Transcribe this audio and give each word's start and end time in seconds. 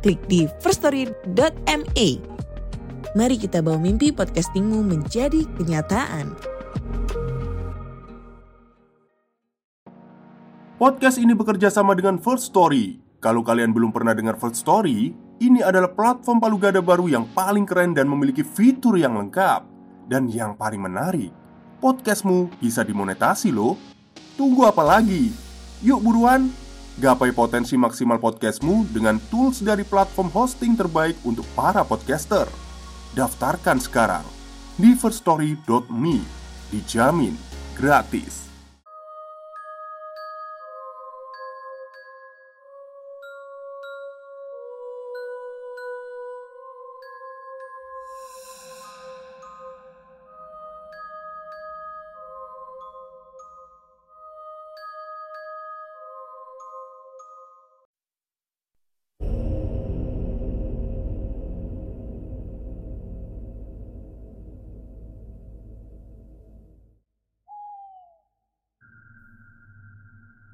klik 0.00 0.20
di 0.26 0.48
firststory.me. 0.64 2.08
Mari 3.10 3.36
kita 3.36 3.60
bawa 3.60 3.76
mimpi 3.76 4.10
podcastingmu 4.10 4.80
menjadi 4.80 5.44
kenyataan. 5.60 6.32
Podcast 10.80 11.20
ini 11.20 11.36
bekerja 11.36 11.68
sama 11.68 11.92
dengan 11.92 12.16
First 12.16 12.48
Story. 12.56 12.96
Kalau 13.20 13.44
kalian 13.44 13.76
belum 13.76 13.92
pernah 13.92 14.16
dengar 14.16 14.40
First 14.40 14.64
Story, 14.64 15.12
ini 15.44 15.60
adalah 15.60 15.92
platform 15.92 16.40
palu 16.40 16.56
gada 16.56 16.80
baru 16.80 17.04
yang 17.04 17.28
paling 17.36 17.68
keren 17.68 17.92
dan 17.92 18.08
memiliki 18.08 18.40
fitur 18.40 18.96
yang 18.96 19.12
lengkap. 19.12 19.68
Dan 20.08 20.32
yang 20.32 20.56
paling 20.56 20.80
menarik, 20.80 21.28
podcastmu 21.84 22.48
bisa 22.56 22.80
dimonetasi 22.80 23.52
loh. 23.52 23.76
Tunggu 24.40 24.64
apa 24.64 24.80
lagi? 24.80 25.28
Yuk 25.84 26.00
buruan, 26.00 26.48
gapai 27.00 27.32
potensi 27.32 27.80
maksimal 27.80 28.20
podcastmu 28.20 28.92
dengan 28.92 29.16
tools 29.32 29.64
dari 29.64 29.88
platform 29.88 30.28
hosting 30.28 30.76
terbaik 30.76 31.16
untuk 31.24 31.48
para 31.56 31.80
podcaster. 31.80 32.44
Daftarkan 33.16 33.80
sekarang 33.80 34.26
di 34.76 34.92
firststory.me. 34.92 36.20
Dijamin 36.70 37.34
gratis. 37.74 38.49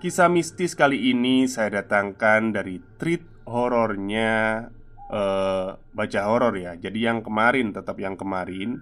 Kisah 0.00 0.32
mistis 0.32 0.72
kali 0.72 1.12
ini 1.12 1.44
saya 1.44 1.84
datangkan 1.84 2.56
dari 2.56 2.80
treat 2.96 3.20
horornya 3.44 4.64
uh, 5.12 5.76
Baca 5.76 6.20
horor 6.24 6.56
ya. 6.56 6.72
Jadi 6.80 7.04
yang 7.04 7.20
kemarin 7.20 7.76
tetap 7.76 8.00
yang 8.00 8.16
kemarin. 8.16 8.80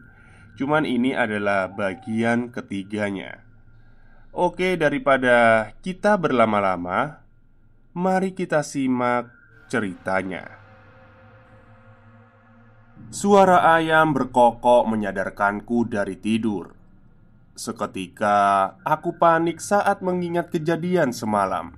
Cuman 0.54 0.86
ini 0.86 1.18
adalah 1.18 1.74
bagian 1.74 2.54
ketiganya. 2.54 3.42
Oke 4.30 4.78
daripada 4.78 5.66
kita 5.82 6.14
berlama-lama 6.14 7.26
Mari 7.98 8.30
kita 8.30 8.62
simak 8.62 9.34
ceritanya. 9.66 10.46
Suara 13.10 13.74
ayam 13.74 14.14
berkokok 14.14 14.86
menyadarkanku 14.86 15.90
dari 15.90 16.14
tidur 16.22 16.77
Seketika 17.58 18.78
aku 18.86 19.18
panik 19.18 19.58
saat 19.58 19.98
mengingat 19.98 20.54
kejadian 20.54 21.10
semalam. 21.10 21.74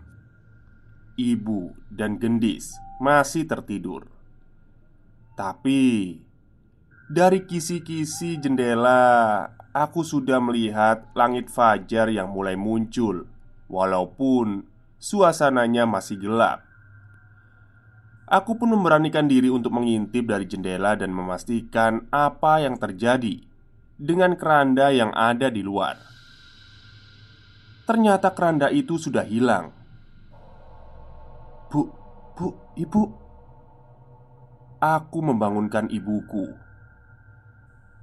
Ibu 1.16 1.72
dan 1.88 2.20
gendis 2.20 2.76
masih 3.00 3.48
tertidur, 3.48 4.04
tapi 5.41 6.20
dari 7.08 7.48
kisi-kisi 7.48 8.36
jendela 8.36 9.48
aku 9.72 10.04
sudah 10.04 10.36
melihat 10.36 11.08
langit 11.16 11.48
fajar 11.48 12.12
yang 12.12 12.28
mulai 12.28 12.60
muncul, 12.60 13.24
walaupun 13.72 14.68
suasananya 15.00 15.88
masih 15.88 16.20
gelap. 16.20 16.60
Aku 18.28 18.60
pun 18.60 18.68
memberanikan 18.68 19.24
diri 19.24 19.48
untuk 19.48 19.72
mengintip 19.72 20.28
dari 20.28 20.44
jendela 20.44 20.92
dan 20.92 21.08
memastikan 21.08 22.04
apa 22.12 22.60
yang 22.68 22.76
terjadi 22.76 23.50
dengan 24.00 24.33
keranda 24.33 24.88
yang 24.88 25.12
ada 25.12 25.53
di 25.53 25.61
luar. 25.61 26.00
Ternyata 27.84 28.33
keranda 28.33 28.72
itu 28.72 28.97
sudah 28.97 29.28
hilang. 29.28 29.69
Bu, 31.69 31.84
bu, 32.33 32.49
ibu. 32.81 33.03
Aku 34.81 35.21
membangunkan 35.21 35.93
ibuku. 35.93 36.49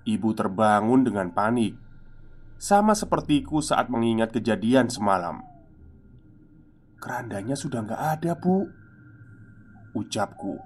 Ibu 0.06 0.30
terbangun 0.38 1.02
dengan 1.02 1.34
panik, 1.34 1.74
sama 2.62 2.94
sepertiku 2.94 3.57
saat 3.66 3.90
mengingat 3.90 4.30
kejadian 4.30 4.94
semalam. 4.94 5.41
Kerandanya 7.02 7.57
sudah 7.57 7.81
nggak 7.81 8.03
ada, 8.22 8.31
Bu. 8.38 8.69
Ucapku. 9.97 10.62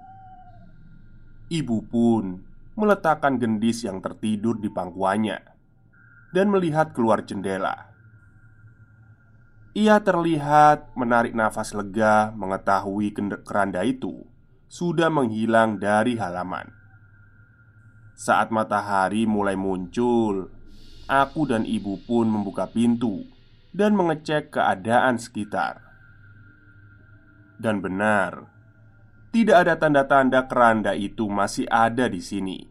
Ibu 1.48 1.76
pun 1.88 2.51
meletakkan 2.76 3.36
gendis 3.36 3.84
yang 3.84 4.00
tertidur 4.00 4.56
di 4.56 4.72
pangkuannya 4.72 5.38
dan 6.32 6.46
melihat 6.48 6.96
keluar 6.96 7.24
jendela. 7.24 7.92
Ia 9.72 10.04
terlihat 10.04 10.92
menarik 10.92 11.32
nafas 11.32 11.72
lega 11.72 12.28
mengetahui 12.36 13.16
keranda 13.44 13.80
itu 13.80 14.24
sudah 14.68 15.08
menghilang 15.08 15.80
dari 15.80 16.20
halaman. 16.20 16.68
Saat 18.12 18.52
matahari 18.52 19.24
mulai 19.24 19.56
muncul, 19.56 20.52
aku 21.08 21.48
dan 21.48 21.64
ibu 21.64 22.00
pun 22.04 22.28
membuka 22.28 22.68
pintu 22.68 23.24
dan 23.72 23.96
mengecek 23.96 24.52
keadaan 24.52 25.16
sekitar. 25.16 25.80
Dan 27.56 27.80
benar, 27.80 28.51
tidak 29.32 29.64
ada 29.64 29.74
tanda-tanda 29.80 30.44
keranda 30.44 30.92
itu 30.92 31.24
masih 31.24 31.64
ada 31.72 32.04
di 32.04 32.20
sini. 32.20 32.68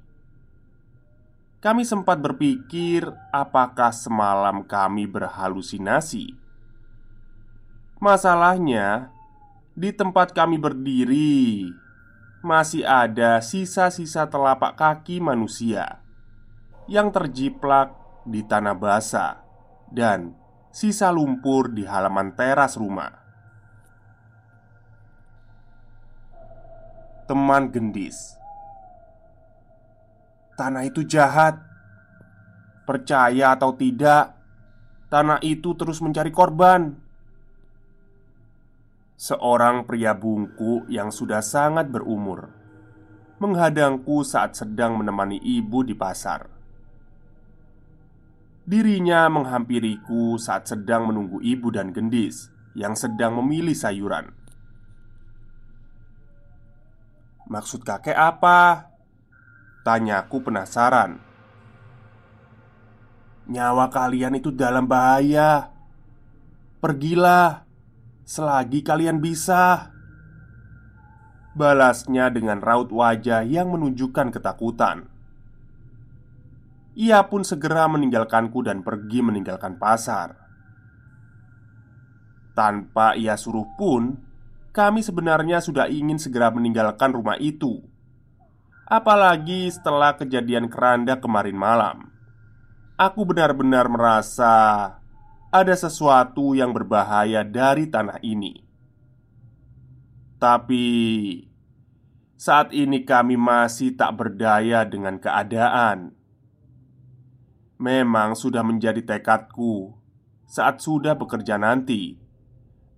Kami 1.61 1.85
sempat 1.85 2.17
berpikir, 2.21 3.05
apakah 3.29 3.93
semalam 3.93 4.65
kami 4.65 5.05
berhalusinasi. 5.05 6.33
Masalahnya, 8.01 9.13
di 9.77 9.93
tempat 9.93 10.33
kami 10.33 10.57
berdiri 10.57 11.69
masih 12.41 12.81
ada 12.81 13.37
sisa-sisa 13.45 14.25
telapak 14.25 14.73
kaki 14.73 15.21
manusia 15.21 16.01
yang 16.89 17.13
terjiplak 17.13 17.93
di 18.25 18.41
tanah 18.41 18.73
basah 18.73 19.45
dan 19.93 20.33
sisa 20.73 21.13
lumpur 21.13 21.69
di 21.69 21.85
halaman 21.85 22.33
teras 22.33 22.73
rumah. 22.73 23.20
Teman 27.31 27.71
gendis. 27.71 28.35
Tanah 30.59 30.83
itu 30.83 31.07
jahat. 31.07 31.63
Percaya 32.83 33.55
atau 33.55 33.71
tidak, 33.71 34.35
tanah 35.07 35.39
itu 35.39 35.71
terus 35.79 36.03
mencari 36.03 36.27
korban. 36.27 36.91
Seorang 39.15 39.87
pria 39.87 40.11
bungku 40.11 40.91
yang 40.91 41.07
sudah 41.07 41.39
sangat 41.39 41.87
berumur 41.87 42.51
menghadangku 43.39 44.27
saat 44.27 44.59
sedang 44.59 44.99
menemani 44.99 45.39
ibu 45.39 45.87
di 45.87 45.95
pasar. 45.95 46.51
Dirinya 48.67 49.31
menghampiriku 49.31 50.35
saat 50.35 50.67
sedang 50.67 51.07
menunggu 51.07 51.39
ibu 51.39 51.71
dan 51.71 51.95
gendis 51.95 52.51
yang 52.75 52.93
sedang 52.93 53.39
memilih 53.39 53.73
sayuran. 53.73 54.40
Maksud 57.51 57.83
kakek 57.83 58.15
apa? 58.15 58.87
Tanyaku 59.83 60.39
penasaran. 60.47 61.19
Nyawa 63.51 63.91
kalian 63.91 64.39
itu 64.39 64.55
dalam 64.55 64.87
bahaya. 64.87 65.67
Pergilah 66.79 67.67
Selagi 68.31 68.79
kalian 68.79 69.19
bisa. 69.19 69.91
Balasnya 71.51 72.31
dengan 72.31 72.63
raut 72.63 72.87
wajah 72.87 73.43
yang 73.43 73.75
menunjukkan 73.75 74.31
ketakutan. 74.31 75.11
Ia 76.95 77.27
pun 77.27 77.43
segera 77.43 77.91
meninggalkanku 77.91 78.63
dan 78.63 78.87
pergi 78.87 79.19
meninggalkan 79.19 79.75
pasar. 79.75 80.39
Tanpa 82.55 83.19
ia 83.19 83.35
suruh 83.35 83.67
pun 83.75 84.15
Kami 84.71 85.03
sebenarnya 85.03 85.59
sudah 85.59 85.91
ingin 85.91 86.15
segera 86.15 86.47
meninggalkan 86.47 87.11
rumah 87.11 87.35
itu. 87.39 87.83
Apalagi 88.87 89.67
setelah 89.67 90.15
kejadian 90.15 90.71
keranda 90.71 91.19
kemarin 91.19 91.55
malam. 91.59 91.97
Aku 92.95 93.27
benar-benar 93.27 93.91
merasa 93.91 94.55
ada 95.51 95.75
sesuatu 95.75 96.55
yang 96.55 96.71
berbahaya 96.71 97.43
dari 97.43 97.87
tanah 97.91 98.23
ini. 98.23 98.63
Tapi 100.39 100.87
Saat 102.41 102.73
ini 102.73 103.05
kami 103.05 103.37
masih 103.37 103.93
tak 103.93 104.17
berdaya 104.17 104.81
dengan 104.81 105.21
keadaan. 105.21 106.17
Memang 107.77 108.33
sudah 108.33 108.65
menjadi 108.65 108.97
tekadku 109.05 109.93
Saat 110.49 110.81
sudah 110.81 111.13
bekerja 111.13 111.61
nanti 111.61 112.17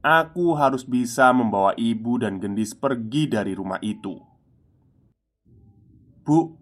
Aku 0.04 0.52
harus 0.60 0.84
bisa 0.84 1.32
membawa 1.32 1.72
ibu 1.80 2.20
dan 2.20 2.36
gendis 2.36 2.76
pergi 2.76 3.24
dari 3.24 3.56
rumah 3.56 3.80
itu. 3.80 4.20
Bu, 6.28 6.60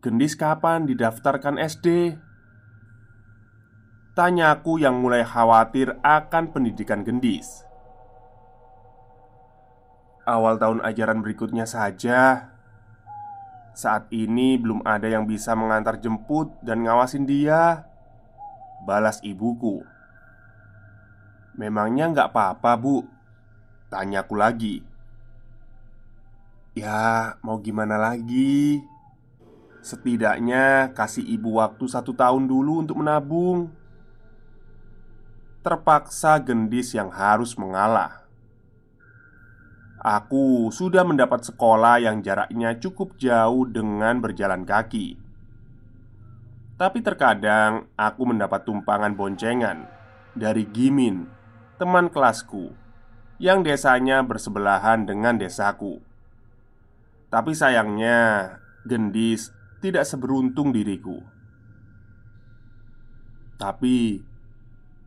Gendis 0.00 0.32
kapan 0.32 0.88
didaftarkan 0.88 1.60
SD? 1.60 2.16
Tanyaku 4.16 4.80
yang 4.80 5.04
mulai 5.04 5.20
khawatir 5.20 6.00
akan 6.00 6.48
pendidikan 6.48 7.04
Gendis. 7.04 7.60
Awal 10.24 10.56
tahun 10.56 10.80
ajaran 10.80 11.20
berikutnya 11.20 11.68
saja. 11.68 12.56
Saat 13.76 14.08
ini 14.16 14.56
belum 14.56 14.80
ada 14.88 15.12
yang 15.12 15.28
bisa 15.28 15.52
mengantar 15.52 16.00
jemput 16.00 16.56
dan 16.64 16.88
ngawasin 16.88 17.28
dia. 17.28 17.84
Balas 18.88 19.20
ibuku 19.20 19.97
Memangnya 21.58 22.06
nggak 22.14 22.30
apa-apa 22.30 22.78
bu? 22.78 23.02
Tanyaku 23.90 24.34
lagi. 24.38 24.76
Ya 26.78 27.34
mau 27.42 27.58
gimana 27.58 27.98
lagi? 27.98 28.78
Setidaknya 29.82 30.94
kasih 30.94 31.26
ibu 31.26 31.58
waktu 31.58 31.90
satu 31.90 32.14
tahun 32.14 32.46
dulu 32.46 32.86
untuk 32.86 33.02
menabung. 33.02 33.74
Terpaksa 35.66 36.38
gendis 36.38 36.94
yang 36.94 37.10
harus 37.10 37.58
mengalah. 37.58 38.22
Aku 39.98 40.70
sudah 40.70 41.02
mendapat 41.02 41.42
sekolah 41.42 41.98
yang 41.98 42.22
jaraknya 42.22 42.78
cukup 42.78 43.18
jauh 43.18 43.66
dengan 43.66 44.22
berjalan 44.22 44.62
kaki. 44.62 45.18
Tapi 46.78 47.02
terkadang 47.02 47.90
aku 47.98 48.22
mendapat 48.22 48.62
tumpangan 48.62 49.18
boncengan 49.18 49.90
Dari 50.38 50.62
Gimin, 50.70 51.26
teman 51.78 52.10
kelasku 52.10 52.74
Yang 53.38 53.72
desanya 53.72 54.26
bersebelahan 54.26 55.06
dengan 55.06 55.38
desaku 55.38 56.02
Tapi 57.30 57.54
sayangnya 57.54 58.58
Gendis 58.88 59.54
tidak 59.78 60.06
seberuntung 60.06 60.74
diriku. 60.74 61.22
Tapi, 63.58 64.22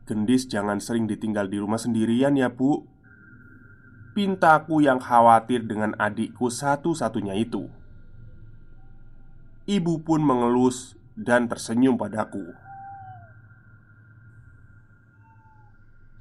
gendis 0.04 0.48
jangan 0.48 0.80
sering 0.80 1.08
ditinggal 1.08 1.48
di 1.48 1.60
rumah 1.60 1.80
sendirian 1.80 2.36
ya, 2.36 2.52
Bu. 2.52 2.84
Pintaku 4.12 4.84
yang 4.84 5.00
khawatir 5.00 5.64
dengan 5.64 5.96
adikku 5.96 6.52
satu-satunya 6.52 7.32
itu. 7.40 7.68
Ibu 9.64 10.04
pun 10.04 10.20
mengelus 10.20 11.00
dan 11.16 11.48
tersenyum 11.48 11.96
padaku. 11.96 12.52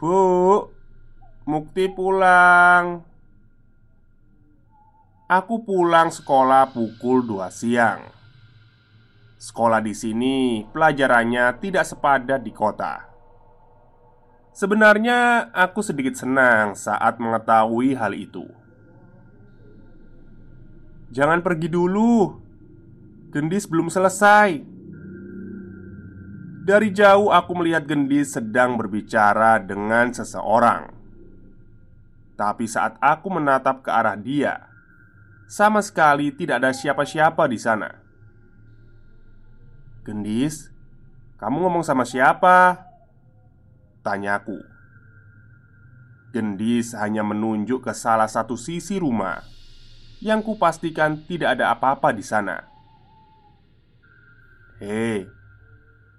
Bu, 0.01 0.65
Mukti 1.45 1.85
pulang. 1.85 3.05
Aku 5.29 5.61
pulang 5.61 6.09
sekolah 6.09 6.73
pukul 6.73 7.21
2 7.21 7.45
siang. 7.53 8.09
Sekolah 9.37 9.77
di 9.77 9.93
sini 9.93 10.65
pelajarannya 10.73 11.53
tidak 11.61 11.85
sepadat 11.85 12.41
di 12.41 12.49
kota. 12.49 13.13
Sebenarnya 14.57 15.53
aku 15.53 15.85
sedikit 15.85 16.17
senang 16.17 16.73
saat 16.73 17.21
mengetahui 17.21 17.93
hal 17.93 18.17
itu. 18.17 18.49
Jangan 21.13 21.45
pergi 21.45 21.69
dulu. 21.69 22.41
Gendis 23.29 23.69
belum 23.69 23.93
selesai. 23.93 24.70
Dari 26.61 26.93
jauh 26.93 27.33
aku 27.33 27.57
melihat 27.57 27.89
Gendis 27.89 28.37
sedang 28.37 28.77
berbicara 28.77 29.57
dengan 29.57 30.13
seseorang. 30.13 30.93
Tapi 32.37 32.69
saat 32.69 33.01
aku 33.01 33.33
menatap 33.33 33.81
ke 33.81 33.89
arah 33.89 34.13
dia, 34.13 34.69
sama 35.49 35.81
sekali 35.81 36.29
tidak 36.29 36.61
ada 36.61 36.69
siapa-siapa 36.69 37.49
di 37.49 37.57
sana. 37.57 37.89
Gendis, 40.05 40.69
kamu 41.41 41.65
ngomong 41.65 41.81
sama 41.81 42.05
siapa? 42.05 42.85
Tanyaku 44.01 44.57
Gendis 46.33 46.97
hanya 46.97 47.21
menunjuk 47.21 47.85
ke 47.85 47.93
salah 47.93 48.25
satu 48.25 48.57
sisi 48.57 48.97
rumah 48.97 49.45
Yang 50.21 50.53
kupastikan 50.53 51.21
tidak 51.29 51.57
ada 51.57 51.69
apa-apa 51.69 52.09
di 52.09 52.25
sana 52.25 52.65
Hei, 54.81 55.29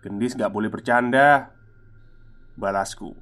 Gendis 0.02 0.34
gak 0.34 0.50
boleh 0.50 0.66
bercanda. 0.66 1.54
Balasku. 2.58 3.14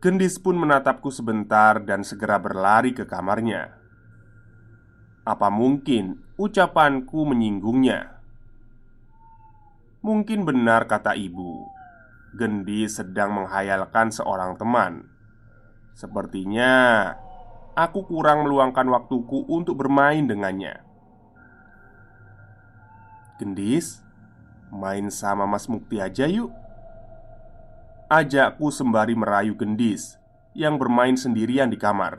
Gendis 0.00 0.36
pun 0.40 0.56
menatapku 0.56 1.08
sebentar 1.12 1.80
dan 1.80 2.04
segera 2.04 2.40
berlari 2.40 2.96
ke 2.96 3.04
kamarnya. 3.04 3.76
Apa 5.24 5.48
mungkin 5.48 6.20
ucapanku 6.36 7.24
menyinggungnya? 7.24 8.20
Mungkin 10.04 10.44
benar 10.44 10.84
kata 10.84 11.16
ibu 11.16 11.64
Gendi 12.36 12.84
sedang 12.90 13.32
menghayalkan 13.32 14.12
seorang 14.12 14.58
teman. 14.60 15.08
Sepertinya 15.96 17.08
Aku 17.74 18.06
kurang 18.06 18.46
meluangkan 18.46 18.86
waktuku 18.86 19.50
untuk 19.50 19.82
bermain 19.82 20.30
dengannya. 20.30 20.78
Gendis 23.34 23.98
Main 24.74 25.06
sama 25.14 25.46
Mas 25.46 25.70
Mukti 25.70 26.02
aja 26.02 26.26
yuk. 26.26 26.50
Ajakku 28.10 28.74
sembari 28.74 29.14
merayu 29.14 29.54
Gendis 29.54 30.18
Yang 30.50 30.74
bermain 30.82 31.14
sendirian 31.14 31.70
di 31.70 31.78
kamar. 31.78 32.18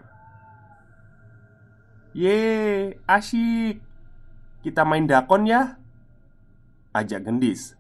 Ye, 2.16 2.96
asyik. 3.04 3.84
Kita 4.64 4.88
main 4.88 5.04
dakon 5.04 5.44
ya 5.44 5.76
Ajak 6.96 7.28
gendis. 7.28 7.76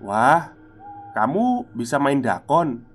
Wah, 0.00 0.56
kamu 1.12 1.68
bisa 1.76 2.00
main 2.00 2.24
dakon? 2.24 2.88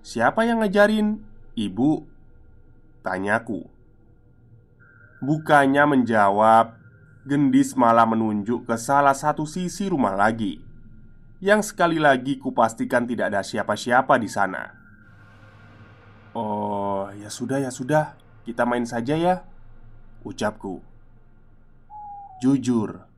Siapa 0.00 0.48
yang 0.48 0.64
ngajarin? 0.64 1.20
Ibu 1.52 2.08
Tanyaku. 3.04 3.68
Bukannya 5.20 5.84
menjawab 5.84 6.72
Gendis 7.28 7.76
malah 7.76 8.08
menunjuk 8.08 8.64
ke 8.64 8.76
salah 8.80 9.12
satu 9.12 9.44
sisi 9.44 9.92
rumah 9.92 10.16
lagi 10.16 10.64
Yang 11.44 11.76
sekali 11.76 12.00
lagi 12.00 12.40
kupastikan 12.40 13.04
tidak 13.04 13.28
ada 13.28 13.44
siapa-siapa 13.44 14.16
di 14.16 14.32
sana 14.32 14.72
Oh, 16.32 17.12
ya 17.12 17.28
sudah 17.28 17.60
ya 17.60 17.68
sudah 17.68 18.16
Kita 18.48 18.64
main 18.64 18.88
saja 18.88 19.12
ya 19.12 19.44
Ucapku 20.24 20.80
Jujur 22.40 23.08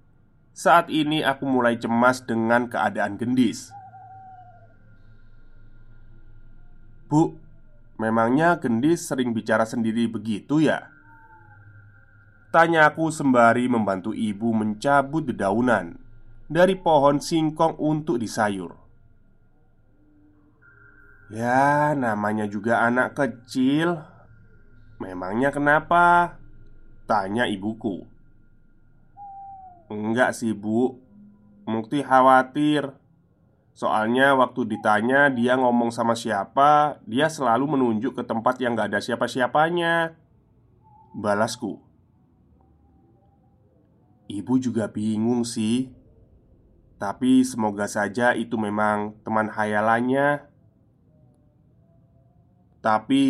saat 0.61 0.93
ini 0.93 1.25
aku 1.25 1.49
mulai 1.49 1.81
cemas 1.81 2.21
dengan 2.21 2.69
keadaan 2.69 3.17
gendis. 3.17 3.73
Bu, 7.09 7.41
memangnya 7.97 8.61
gendis 8.61 9.09
sering 9.09 9.33
bicara 9.33 9.65
sendiri 9.65 10.05
begitu 10.05 10.61
ya? 10.61 10.93
Tanya 12.51 12.91
aku 12.91 13.15
sembari 13.15 13.71
membantu 13.71 14.11
ibu 14.11 14.51
mencabut 14.51 15.23
dedaunan 15.23 15.95
dari 16.51 16.75
pohon 16.75 17.23
singkong 17.23 17.79
untuk 17.79 18.19
disayur. 18.19 18.75
Ya, 21.31 21.95
namanya 21.95 22.51
juga 22.51 22.83
anak 22.83 23.15
kecil. 23.15 24.03
Memangnya 24.99 25.55
kenapa? 25.55 26.35
Tanya 27.07 27.47
ibuku. 27.47 28.03
Enggak 29.91 30.39
sih 30.39 30.55
bu 30.55 31.03
Mukti 31.67 32.07
khawatir 32.07 32.95
Soalnya 33.75 34.39
waktu 34.39 34.71
ditanya 34.71 35.27
dia 35.35 35.59
ngomong 35.59 35.91
sama 35.91 36.15
siapa 36.15 37.03
Dia 37.11 37.27
selalu 37.27 37.75
menunjuk 37.75 38.15
ke 38.15 38.23
tempat 38.23 38.63
yang 38.63 38.79
gak 38.79 38.95
ada 38.95 39.03
siapa-siapanya 39.03 40.15
Balasku 41.11 41.90
Ibu 44.31 44.63
juga 44.63 44.87
bingung 44.87 45.43
sih. 45.43 45.91
Tapi 47.03 47.43
semoga 47.43 47.91
saja 47.91 48.31
itu 48.39 48.55
memang 48.55 49.19
teman 49.27 49.51
hayalannya. 49.51 50.47
Tapi 52.79 53.25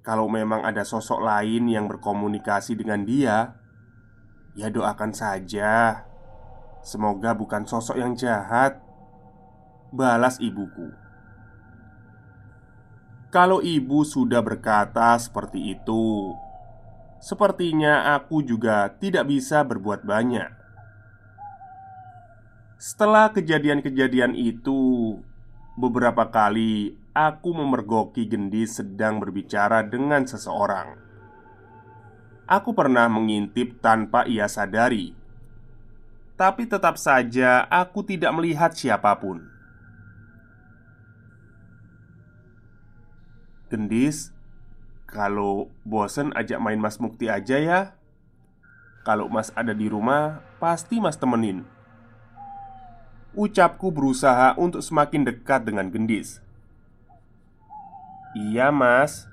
Kalau 0.00 0.32
memang 0.32 0.64
ada 0.64 0.80
sosok 0.80 1.20
lain 1.20 1.68
yang 1.68 1.84
berkomunikasi 1.84 2.72
dengan 2.72 3.04
dia 3.04 3.60
Ya 4.58 4.66
doakan 4.66 5.14
saja. 5.14 6.04
Semoga 6.82 7.36
bukan 7.36 7.68
sosok 7.68 8.00
yang 8.00 8.18
jahat. 8.18 8.82
Balas 9.94 10.42
ibuku. 10.42 10.90
Kalau 13.30 13.62
ibu 13.62 14.02
sudah 14.02 14.42
berkata 14.42 15.14
seperti 15.22 15.78
itu 15.78 16.34
Sepertinya 17.20 18.16
aku 18.16 18.40
juga 18.40 18.88
tidak 18.96 19.28
bisa 19.28 19.60
berbuat 19.62 20.02
banyak. 20.08 20.50
Setelah 22.80 23.28
kejadian-kejadian 23.36 24.32
itu 24.32 25.20
Beberapa 25.80 26.28
kali 26.28 26.98
aku 27.16 27.56
memergoki 27.56 28.28
gendis 28.28 28.82
sedang 28.82 29.16
berbicara 29.16 29.80
dengan 29.80 30.28
seseorang. 30.28 30.92
Aku 32.44 32.76
pernah 32.76 33.08
mengintip 33.08 33.80
tanpa 33.80 34.28
ia 34.28 34.44
sadari. 34.44 35.16
Tapi 36.36 36.68
tetap 36.68 37.00
saja 37.00 37.64
aku 37.72 38.04
tidak 38.04 38.28
melihat 38.36 38.76
siapa 38.76 39.16
pun. 39.16 39.40
Gendis, 43.72 44.36
kalau 45.10 45.68
bosen 45.82 46.30
ajak 46.38 46.62
main 46.62 46.78
Mas 46.78 47.02
Mukti 47.02 47.26
aja 47.26 47.58
ya. 47.58 47.80
Kalau 49.02 49.26
Mas 49.26 49.50
ada 49.58 49.74
di 49.74 49.90
rumah, 49.90 50.40
pasti 50.62 51.02
Mas 51.02 51.18
temenin. 51.18 51.66
Ucapku 53.34 53.90
berusaha 53.90 54.54
untuk 54.54 54.80
semakin 54.80 55.26
dekat 55.26 55.66
dengan 55.66 55.90
Gendis. 55.90 56.38
Iya, 58.38 58.70
Mas. 58.70 59.26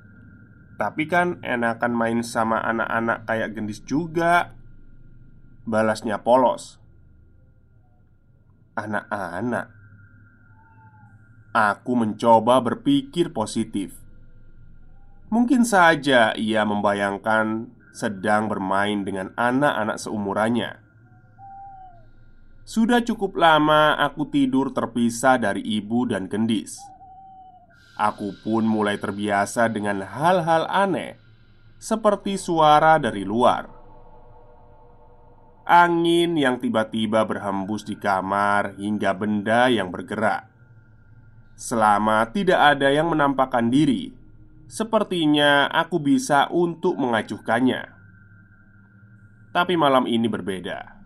Tapi 0.78 1.10
kan 1.10 1.42
enakan 1.46 1.94
main 1.94 2.20
sama 2.26 2.62
anak-anak 2.62 3.26
kayak 3.30 3.54
Gendis 3.54 3.82
juga. 3.86 4.58
Balasnya 5.66 6.22
polos 6.22 6.82
anak-anak. 8.78 9.74
Aku 11.58 11.98
mencoba 11.98 12.62
berpikir 12.62 13.34
positif. 13.34 13.98
Mungkin 15.28 15.68
saja 15.68 16.32
ia 16.36 16.64
membayangkan 16.64 17.68
sedang 17.92 18.48
bermain 18.48 19.04
dengan 19.04 19.36
anak-anak 19.36 19.98
seumurannya. 20.00 20.80
Sudah 22.68 23.00
cukup 23.04 23.36
lama 23.40 23.96
aku 23.96 24.28
tidur 24.28 24.72
terpisah 24.72 25.40
dari 25.40 25.64
ibu 25.64 26.08
dan 26.08 26.28
gendis. 26.28 26.80
Aku 27.98 28.36
pun 28.46 28.64
mulai 28.64 29.00
terbiasa 29.02 29.72
dengan 29.72 30.06
hal-hal 30.06 30.70
aneh, 30.70 31.18
seperti 31.82 32.38
suara 32.38 33.02
dari 33.02 33.26
luar 33.26 33.78
angin 35.68 36.40
yang 36.40 36.64
tiba-tiba 36.64 37.28
berhembus 37.28 37.84
di 37.84 38.00
kamar 38.00 38.80
hingga 38.80 39.12
benda 39.12 39.68
yang 39.68 39.92
bergerak. 39.92 40.48
Selama 41.60 42.24
tidak 42.32 42.80
ada 42.80 42.88
yang 42.88 43.12
menampakkan 43.12 43.68
diri, 43.68 44.16
sepertinya 44.68 45.72
aku 45.72 45.98
bisa 46.04 46.52
untuk 46.52 47.00
mengacuhkannya. 47.00 47.96
Tapi 49.56 49.74
malam 49.80 50.06
ini 50.06 50.28
berbeda. 50.28 51.00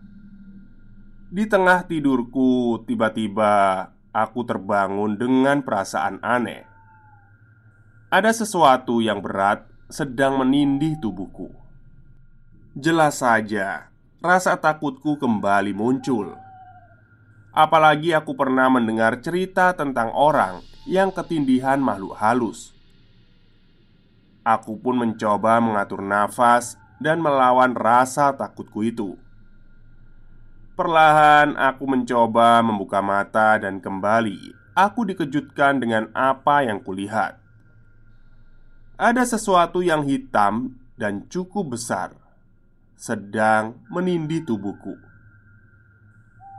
Di 1.32 1.48
tengah 1.48 1.88
tidurku, 1.88 2.84
tiba-tiba 2.84 3.88
aku 4.12 4.44
terbangun 4.44 5.16
dengan 5.16 5.64
perasaan 5.64 6.20
aneh. 6.20 6.68
Ada 8.12 8.44
sesuatu 8.44 9.00
yang 9.00 9.24
berat 9.24 9.64
sedang 9.88 10.36
menindih 10.36 11.00
tubuhku. 11.00 11.48
Jelas 12.76 13.24
saja, 13.24 13.88
rasa 14.20 14.60
takutku 14.60 15.16
kembali 15.16 15.72
muncul. 15.72 16.36
Apalagi 17.52 18.12
aku 18.12 18.36
pernah 18.36 18.68
mendengar 18.68 19.20
cerita 19.24 19.72
tentang 19.72 20.12
orang 20.12 20.60
yang 20.84 21.08
ketindihan 21.12 21.80
makhluk 21.80 22.16
halus. 22.20 22.76
Aku 24.42 24.74
pun 24.78 24.98
mencoba 24.98 25.62
mengatur 25.62 26.02
nafas 26.02 26.74
dan 26.98 27.22
melawan 27.22 27.78
rasa 27.78 28.34
takutku 28.34 28.82
itu. 28.82 29.14
Perlahan 30.74 31.54
aku 31.54 31.84
mencoba 31.86 32.58
membuka 32.64 32.98
mata 32.98 33.60
dan 33.62 33.78
kembali 33.78 34.62
aku 34.72 35.04
dikejutkan 35.04 35.80
dengan 35.80 36.08
apa 36.16 36.64
yang 36.64 36.80
kulihat. 36.80 37.38
Ada 38.96 39.26
sesuatu 39.26 39.84
yang 39.84 40.06
hitam 40.06 40.78
dan 40.96 41.26
cukup 41.28 41.76
besar 41.76 42.14
sedang 42.96 43.82
menindih 43.90 44.46
tubuhku. 44.46 44.94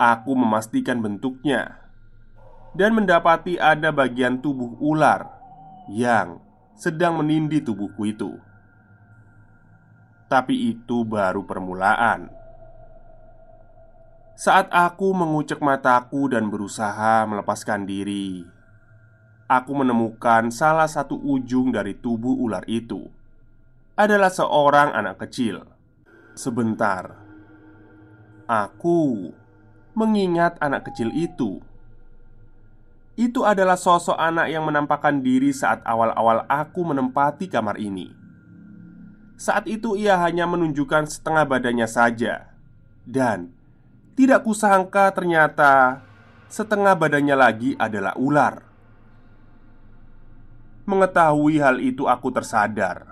Aku 0.01 0.35
memastikan 0.35 0.99
bentuknya 0.99 1.79
dan 2.75 2.97
mendapati 2.97 3.55
ada 3.55 3.93
bagian 3.93 4.41
tubuh 4.43 4.75
ular 4.81 5.29
yang 5.87 6.41
sedang 6.77 7.21
menindih 7.21 7.61
tubuhku 7.61 8.05
itu. 8.07 8.37
Tapi 10.29 10.73
itu 10.73 11.05
baru 11.05 11.45
permulaan. 11.45 12.31
Saat 14.33 14.73
aku 14.73 15.13
mengucek 15.13 15.61
mataku 15.61 16.25
dan 16.25 16.49
berusaha 16.49 17.23
melepaskan 17.29 17.85
diri, 17.85 18.41
aku 19.45 19.71
menemukan 19.77 20.49
salah 20.49 20.89
satu 20.89 21.15
ujung 21.21 21.69
dari 21.69 21.93
tubuh 21.93 22.33
ular 22.41 22.65
itu 22.65 23.05
adalah 23.93 24.33
seorang 24.33 24.89
anak 24.97 25.21
kecil 25.21 25.73
Sebentar, 26.33 27.13
aku 28.49 29.29
mengingat 29.93 30.57
anak 30.57 30.89
kecil 30.89 31.13
itu. 31.13 31.61
Itu 33.13 33.45
adalah 33.45 33.77
sosok 33.77 34.17
anak 34.17 34.49
yang 34.49 34.65
menampakkan 34.65 35.21
diri 35.21 35.53
saat 35.53 35.85
awal-awal 35.85 36.49
aku 36.49 36.81
menempati 36.81 37.45
kamar 37.45 37.77
ini. 37.77 38.09
Saat 39.37 39.69
itu 39.69 39.93
ia 39.93 40.17
hanya 40.17 40.49
menunjukkan 40.49 41.05
setengah 41.05 41.45
badannya 41.45 41.85
saja, 41.85 42.53
dan 43.05 43.53
tidak 44.17 44.41
kusangka 44.45 45.13
ternyata 45.13 46.01
setengah 46.49 46.97
badannya 46.97 47.37
lagi 47.37 47.71
adalah 47.77 48.17
ular. 48.17 48.65
Mengetahui 50.89 51.61
hal 51.61 51.77
itu, 51.79 52.09
aku 52.09 52.33
tersadar. 52.33 53.07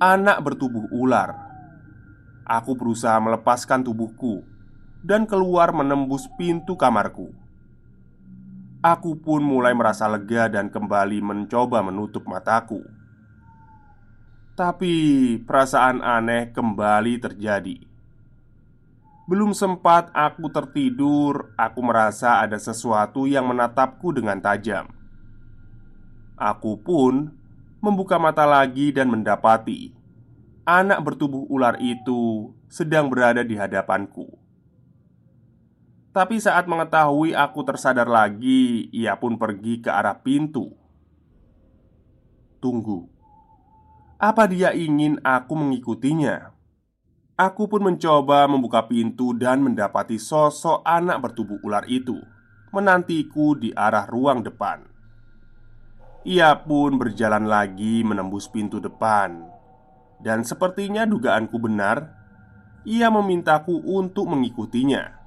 Anak 0.00 0.40
bertubuh 0.40 0.88
ular 0.96 1.50
Aku 2.50 2.74
berusaha 2.74 3.14
melepaskan 3.22 3.86
tubuhku 3.86 4.42
dan 5.06 5.22
keluar 5.22 5.70
menembus 5.70 6.26
pintu 6.34 6.74
kamarku. 6.74 7.30
Aku 8.80 9.20
pun 9.20 9.44
mulai 9.44 9.76
merasa 9.76 10.08
lega 10.08 10.48
dan 10.48 10.72
kembali 10.72 11.20
mencoba 11.20 11.84
menutup 11.84 12.24
mataku. 12.24 12.80
Tapi 14.56 14.94
perasaan 15.44 16.00
aneh 16.00 16.48
kembali 16.52 17.14
terjadi. 17.20 17.76
Belum 19.28 19.52
sempat 19.52 20.08
aku 20.16 20.48
tertidur, 20.48 21.52
aku 21.60 21.80
merasa 21.84 22.40
ada 22.40 22.56
sesuatu 22.56 23.28
yang 23.28 23.46
menatapku 23.52 24.16
dengan 24.16 24.40
tajam. 24.40 24.88
Aku 26.40 26.80
pun 26.80 27.30
membuka 27.84 28.16
mata 28.16 28.48
lagi 28.48 28.90
dan 28.96 29.12
mendapati 29.12 30.00
anak 30.70 31.02
bertubuh 31.02 31.50
ular 31.50 31.74
itu 31.82 32.52
sedang 32.70 33.10
berada 33.10 33.42
di 33.42 33.58
hadapanku. 33.58 34.39
Tapi 36.10 36.42
saat 36.42 36.66
mengetahui 36.66 37.38
aku 37.38 37.62
tersadar 37.62 38.10
lagi, 38.10 38.90
ia 38.90 39.14
pun 39.14 39.38
pergi 39.38 39.78
ke 39.78 39.90
arah 39.94 40.18
pintu. 40.18 40.74
Tunggu, 42.58 43.06
apa 44.18 44.50
dia 44.50 44.74
ingin 44.74 45.22
aku 45.22 45.54
mengikutinya? 45.54 46.50
Aku 47.38 47.70
pun 47.70 47.80
mencoba 47.80 48.44
membuka 48.44 48.84
pintu 48.84 49.32
dan 49.32 49.64
mendapati 49.64 50.20
sosok 50.20 50.84
anak 50.84 51.24
bertubuh 51.24 51.56
ular 51.64 51.88
itu 51.88 52.20
menantiku 52.68 53.56
di 53.56 53.72
arah 53.72 54.04
ruang 54.04 54.44
depan. 54.44 54.84
Ia 56.26 56.52
pun 56.52 57.00
berjalan 57.00 57.48
lagi 57.48 58.04
menembus 58.04 58.44
pintu 58.44 58.76
depan 58.76 59.40
dan 60.20 60.44
sepertinya 60.44 61.08
dugaanku 61.08 61.56
benar 61.56 62.12
ia 62.84 63.08
memintaku 63.08 63.80
untuk 63.88 64.28
mengikutinya. 64.28 65.19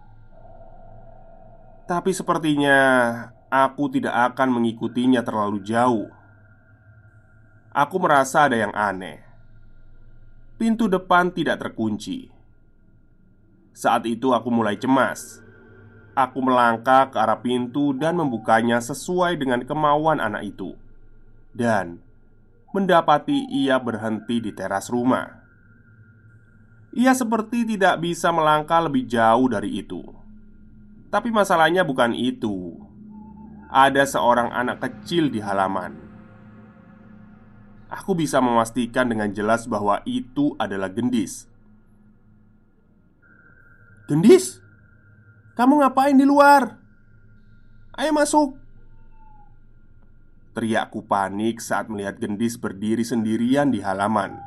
Tapi 1.84 2.16
sepertinya 2.16 2.80
aku 3.52 3.92
tidak 3.92 4.16
akan 4.32 4.56
mengikutinya 4.56 5.20
terlalu 5.20 5.60
jauh. 5.68 6.08
Aku 7.76 8.00
merasa 8.00 8.48
ada 8.48 8.56
yang 8.56 8.72
aneh. 8.72 9.20
Pintu 10.56 10.88
depan 10.88 11.28
tidak 11.36 11.60
terkunci. 11.60 12.32
Saat 13.76 14.08
itu 14.08 14.32
aku 14.32 14.48
mulai 14.48 14.80
cemas. 14.80 15.44
Aku 16.14 16.46
melangkah 16.46 17.10
ke 17.10 17.18
arah 17.18 17.42
pintu 17.42 17.92
dan 17.98 18.16
membukanya 18.16 18.78
sesuai 18.78 19.36
dengan 19.36 19.66
kemauan 19.66 20.22
anak 20.22 20.54
itu, 20.54 20.78
dan 21.52 21.98
mendapati 22.70 23.50
ia 23.50 23.82
berhenti 23.82 24.38
di 24.38 24.54
teras 24.54 24.94
rumah. 24.94 25.42
Ia 26.94 27.18
seperti 27.18 27.66
tidak 27.66 27.98
bisa 27.98 28.30
melangkah 28.30 28.86
lebih 28.86 29.10
jauh 29.10 29.50
dari 29.50 29.82
itu. 29.82 30.23
Tapi 31.14 31.30
masalahnya 31.30 31.86
bukan 31.86 32.18
itu. 32.18 32.74
Ada 33.70 34.02
seorang 34.10 34.50
anak 34.50 34.82
kecil 34.82 35.30
di 35.30 35.38
halaman. 35.38 35.94
Aku 37.94 38.18
bisa 38.18 38.42
memastikan 38.42 39.06
dengan 39.06 39.30
jelas 39.30 39.70
bahwa 39.70 40.02
itu 40.10 40.58
adalah 40.58 40.90
Gendis. 40.90 41.46
Gendis, 44.10 44.58
kamu 45.54 45.86
ngapain 45.86 46.18
di 46.18 46.26
luar? 46.26 46.82
Ayo 47.94 48.10
masuk. 48.10 48.58
Teriakku 50.58 51.06
panik 51.06 51.62
saat 51.62 51.94
melihat 51.94 52.18
Gendis 52.18 52.58
berdiri 52.58 53.06
sendirian 53.06 53.70
di 53.70 53.86
halaman. 53.86 54.42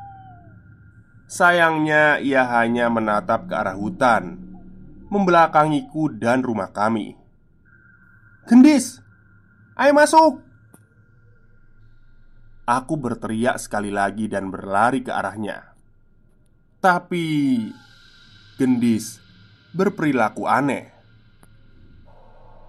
Sayangnya, 1.31 2.19
ia 2.19 2.43
hanya 2.59 2.91
menatap 2.91 3.47
ke 3.47 3.55
arah 3.55 3.79
hutan, 3.79 4.46
membelakangiku 5.13 6.11
dan 6.15 6.43
rumah 6.43 6.71
kami. 6.71 7.15
"Gendis, 8.47 9.03
ayo 9.79 9.93
masuk!" 9.93 10.43
Aku 12.67 12.99
berteriak 12.99 13.63
sekali 13.63 13.95
lagi 13.95 14.27
dan 14.27 14.51
berlari 14.51 14.99
ke 14.99 15.15
arahnya. 15.15 15.71
Tapi 16.83 17.27
Gendis 18.59 19.23
berperilaku 19.77 20.49
aneh. 20.49 20.91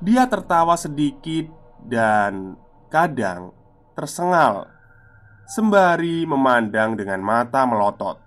Dia 0.04 0.30
tertawa 0.30 0.78
sedikit 0.78 1.50
dan 1.82 2.60
kadang 2.92 3.56
tersengal 3.96 4.70
sembari 5.48 6.28
memandang 6.28 7.00
dengan 7.00 7.24
mata 7.24 7.64
melotot. 7.64 8.27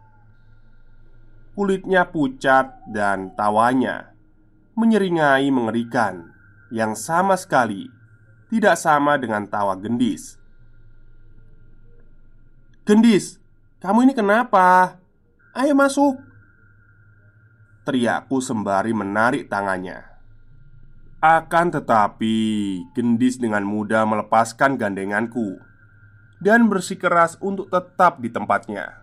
Kulitnya 1.61 2.09
pucat 2.09 2.89
dan 2.89 3.37
tawanya 3.37 4.17
menyeringai 4.81 5.45
mengerikan 5.53 6.33
yang 6.73 6.97
sama 6.97 7.37
sekali 7.37 7.85
tidak 8.49 8.81
sama 8.81 9.21
dengan 9.21 9.45
tawa 9.45 9.77
Gendis. 9.77 10.41
"Gendis, 12.89 13.37
kamu 13.77 14.09
ini 14.09 14.17
kenapa? 14.17 14.97
Ayo 15.53 15.77
masuk!" 15.77 16.17
Teriakku 17.85 18.41
sembari 18.41 18.97
menarik 18.97 19.53
tangannya. 19.53 20.01
Akan 21.21 21.69
tetapi, 21.69 22.37
Gendis 22.97 23.37
dengan 23.37 23.69
mudah 23.69 24.09
melepaskan 24.09 24.81
gandenganku 24.81 25.61
dan 26.41 26.73
bersikeras 26.73 27.37
untuk 27.37 27.69
tetap 27.69 28.17
di 28.17 28.33
tempatnya. 28.33 29.00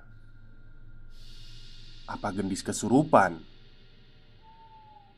Apa 2.07 2.31
gendis 2.31 2.63
kesurupan? 2.63 3.43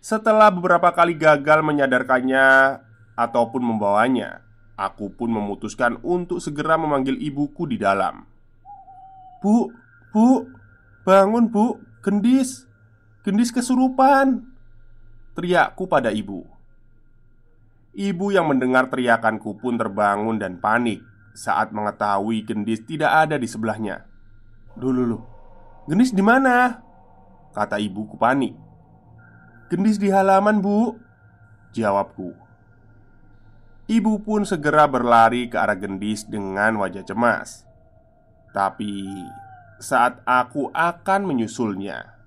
Setelah 0.01 0.49
beberapa 0.49 0.89
kali 0.89 1.13
gagal 1.13 1.61
menyadarkannya 1.61 2.81
ataupun 3.13 3.61
membawanya, 3.61 4.41
aku 4.73 5.13
pun 5.13 5.29
memutuskan 5.29 6.01
untuk 6.01 6.41
segera 6.41 6.81
memanggil 6.81 7.13
ibuku 7.21 7.69
di 7.69 7.77
dalam. 7.77 8.25
"Bu, 9.37 9.69
Bu, 10.09 10.49
bangun, 11.05 11.45
Bu, 11.53 11.77
gendis. 12.01 12.65
Gendis 13.21 13.53
kesurupan." 13.53 14.49
Teriakku 15.37 15.85
pada 15.85 16.09
ibu. 16.09 16.41
Ibu 17.93 18.33
yang 18.33 18.49
mendengar 18.49 18.89
teriakanku 18.89 19.61
pun 19.61 19.77
terbangun 19.77 20.41
dan 20.41 20.57
panik 20.57 21.05
saat 21.37 21.69
mengetahui 21.69 22.41
gendis 22.41 22.81
tidak 22.81 23.29
ada 23.29 23.37
di 23.37 23.45
sebelahnya. 23.45 24.09
Dulu, 24.73 25.38
Gendis 25.89 26.13
di 26.13 26.21
mana? 26.21 26.85
Kata 27.49 27.81
ibuku 27.81 28.13
panik. 28.13 28.53
Gendis 29.73 29.97
di 29.97 30.13
halaman 30.13 30.61
bu 30.61 30.93
Jawabku. 31.73 32.29
Ibu 33.89 34.21
pun 34.21 34.45
segera 34.45 34.85
berlari 34.85 35.49
ke 35.49 35.57
arah 35.57 35.73
gendis 35.73 36.29
dengan 36.29 36.77
wajah 36.77 37.01
cemas. 37.01 37.65
Tapi 38.53 39.01
saat 39.81 40.21
aku 40.29 40.69
akan 40.69 41.25
menyusulnya 41.25 42.21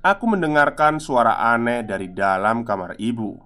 Aku 0.00 0.24
mendengarkan 0.24 0.96
suara 0.96 1.44
aneh 1.52 1.84
dari 1.84 2.08
dalam 2.08 2.64
kamar 2.64 2.96
ibu. 2.96 3.36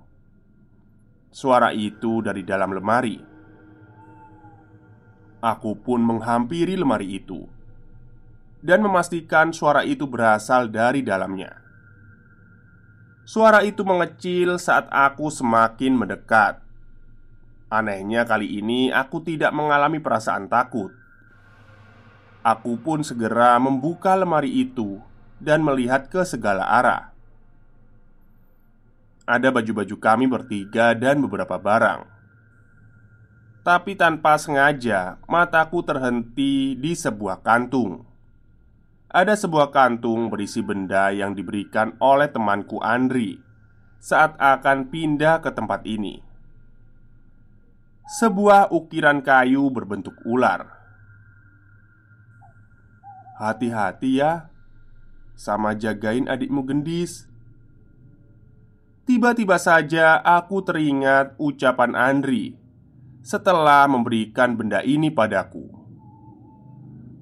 Suara 1.35 1.75
itu 1.75 2.23
dari 2.23 2.47
dalam 2.47 2.71
lemari. 2.71 3.19
Aku 5.43 5.75
pun 5.83 5.99
menghampiri 6.07 6.79
lemari 6.79 7.19
itu 7.19 7.56
dan 8.67 8.83
memastikan 8.83 9.55
suara 9.55 9.87
itu 9.87 10.11
berasal 10.11 10.67
dari 10.67 11.07
dalamnya. 11.07 11.63
Suara 13.23 13.63
itu 13.63 13.87
mengecil 13.87 14.59
saat 14.59 14.91
aku 14.91 15.31
semakin 15.31 15.95
mendekat. 15.95 16.59
Anehnya, 17.71 18.27
kali 18.27 18.59
ini 18.59 18.91
aku 18.91 19.23
tidak 19.23 19.55
mengalami 19.55 20.03
perasaan 20.03 20.51
takut. 20.51 20.91
Aku 22.43 22.79
pun 22.79 23.07
segera 23.07 23.55
membuka 23.59 24.15
lemari 24.19 24.51
itu 24.51 24.99
dan 25.39 25.63
melihat 25.63 26.11
ke 26.11 26.23
segala 26.27 26.67
arah. 26.67 27.15
Ada 29.27 29.51
baju-baju 29.51 29.97
kami 29.99 30.27
bertiga 30.31 30.95
dan 30.95 31.19
beberapa 31.19 31.59
barang. 31.59 32.07
Tapi 33.67 33.99
tanpa 33.99 34.39
sengaja, 34.39 35.19
mataku 35.27 35.83
terhenti 35.83 36.79
di 36.79 36.95
sebuah 36.95 37.43
kantung 37.43 38.07
ada 39.17 39.33
sebuah 39.33 39.73
kantung 39.73 40.29
berisi 40.29 40.61
benda 40.61 41.09
yang 41.09 41.33
diberikan 41.33 41.97
oleh 42.05 42.29
temanku 42.29 42.85
Andri 42.85 43.41
saat 43.97 44.37
akan 44.37 44.93
pindah 44.93 45.41
ke 45.41 45.57
tempat 45.57 45.89
ini. 45.89 46.21
Sebuah 48.21 48.69
ukiran 48.69 49.25
kayu 49.25 49.73
berbentuk 49.73 50.21
ular. 50.29 50.69
Hati-hati 53.41 54.21
ya, 54.21 54.53
sama 55.33 55.73
jagain 55.73 56.29
adikmu 56.29 56.69
gendis. 56.69 57.25
Tiba-tiba 59.09 59.57
saja 59.57 60.21
aku 60.21 60.61
teringat 60.61 61.41
ucapan 61.41 61.97
Andri 61.97 62.53
setelah 63.25 63.89
memberikan 63.89 64.61
benda 64.61 64.85
ini 64.85 65.09
padaku. 65.09 65.76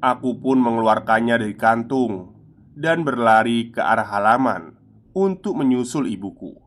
Aku 0.05 0.37
pun 0.37 0.61
mengeluarkannya 0.61 1.41
dari 1.41 1.57
kantung 1.57 2.37
dan 2.77 3.09
berlari 3.09 3.73
ke 3.73 3.81
arah 3.81 4.05
halaman 4.05 4.77
untuk 5.17 5.57
menyusul 5.57 6.05
ibuku. 6.13 6.61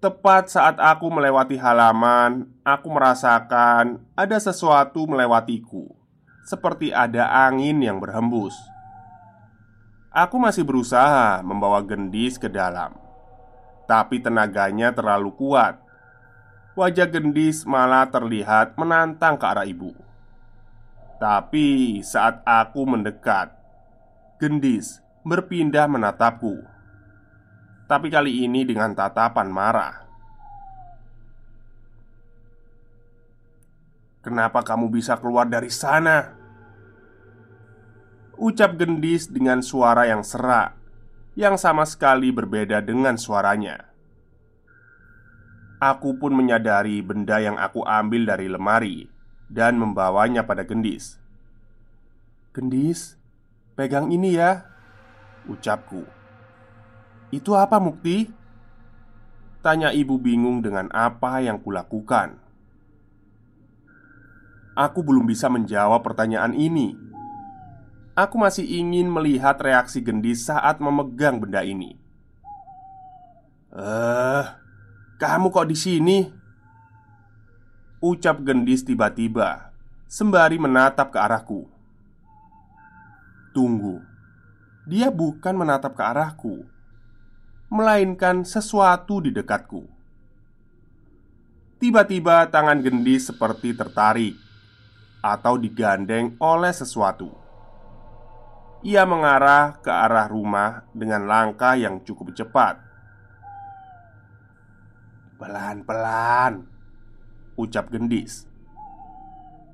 Tepat 0.00 0.48
saat 0.48 0.80
aku 0.80 1.12
melewati 1.12 1.60
halaman, 1.60 2.48
aku 2.64 2.88
merasakan 2.88 4.00
ada 4.16 4.40
sesuatu 4.40 5.04
melewatiku, 5.04 5.92
seperti 6.48 6.88
ada 6.88 7.28
angin 7.44 7.84
yang 7.84 8.00
berhembus. 8.00 8.56
Aku 10.08 10.40
masih 10.40 10.64
berusaha 10.64 11.44
membawa 11.44 11.84
gendis 11.84 12.40
ke 12.40 12.48
dalam, 12.48 12.96
tapi 13.84 14.24
tenaganya 14.24 14.96
terlalu 14.96 15.36
kuat. 15.36 15.76
Wajah 16.80 17.12
gendis 17.12 17.68
malah 17.68 18.08
terlihat 18.08 18.72
menantang 18.80 19.36
ke 19.36 19.44
arah 19.44 19.68
ibu. 19.68 20.07
Tapi 21.18 21.98
saat 22.06 22.46
aku 22.46 22.86
mendekat, 22.86 23.50
Gendis 24.38 25.02
berpindah 25.26 25.90
menatapku. 25.90 26.62
Tapi 27.90 28.06
kali 28.06 28.46
ini 28.46 28.62
dengan 28.62 28.94
tatapan 28.94 29.50
marah. 29.50 30.06
"Kenapa 34.22 34.62
kamu 34.62 34.86
bisa 34.94 35.18
keluar 35.18 35.50
dari 35.50 35.74
sana?" 35.74 36.38
Ucap 38.38 38.78
Gendis 38.78 39.26
dengan 39.26 39.58
suara 39.58 40.06
yang 40.06 40.22
serak, 40.22 40.78
yang 41.34 41.58
sama 41.58 41.82
sekali 41.82 42.30
berbeda 42.30 42.78
dengan 42.78 43.18
suaranya. 43.18 43.90
Aku 45.82 46.14
pun 46.14 46.30
menyadari 46.30 47.02
benda 47.02 47.42
yang 47.42 47.58
aku 47.58 47.82
ambil 47.82 48.22
dari 48.22 48.46
lemari 48.46 49.17
dan 49.48 49.80
membawanya 49.80 50.44
pada 50.44 50.64
Gendis. 50.64 51.16
"Gendis, 52.52 53.16
pegang 53.76 54.12
ini 54.12 54.36
ya. 54.36 54.68
Ucapku 55.48 56.04
Itu 57.32 57.56
apa 57.56 57.80
Mukti? 57.80 58.28
Tanya 59.64 59.96
ibu 59.96 60.20
bingung 60.20 60.60
dengan 60.60 60.92
apa 60.92 61.40
yang 61.40 61.56
kulakukan 61.60 62.36
Aku 64.76 65.00
belum 65.00 65.24
bisa 65.24 65.48
menjawab 65.48 66.04
pertanyaan 66.04 66.52
ini 66.52 67.08
Aku 68.18 68.34
masih 68.34 68.66
ingin 68.66 69.06
melihat 69.06 69.54
reaksi 69.62 70.02
gendis 70.02 70.50
saat 70.50 70.82
memegang 70.82 71.38
benda 71.38 71.62
ini. 71.62 71.94
Eh, 73.70 74.44
kamu 75.22 75.54
kok 75.54 75.70
di 75.70 75.78
sini? 75.78 76.26
Ucap 77.98 78.46
gendis 78.46 78.86
tiba-tiba 78.86 79.74
sembari 80.06 80.54
menatap 80.54 81.10
ke 81.10 81.18
arahku. 81.18 81.66
Tunggu, 83.50 83.98
dia 84.86 85.10
bukan 85.10 85.58
menatap 85.58 85.98
ke 85.98 86.06
arahku, 86.06 86.62
melainkan 87.66 88.46
sesuatu 88.46 89.18
di 89.18 89.34
dekatku. 89.34 89.82
Tiba-tiba 91.82 92.46
tangan 92.54 92.78
gendis 92.86 93.34
seperti 93.34 93.74
tertarik 93.74 94.38
atau 95.18 95.58
digandeng 95.58 96.38
oleh 96.38 96.70
sesuatu. 96.70 97.34
Ia 98.86 99.02
mengarah 99.10 99.74
ke 99.82 99.90
arah 99.90 100.30
rumah 100.30 100.86
dengan 100.94 101.26
langkah 101.26 101.74
yang 101.74 101.98
cukup 102.06 102.30
cepat. 102.30 102.78
"Pelan-pelan," 105.34 106.77
ucap 107.58 107.90
gendis. 107.90 108.46